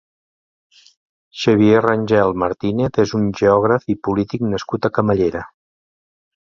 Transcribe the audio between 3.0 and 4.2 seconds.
és un geògraf i